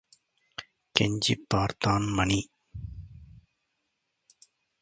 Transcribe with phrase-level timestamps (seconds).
[0.95, 2.39] கெஞ்சிப் பார்த்தான் மணி.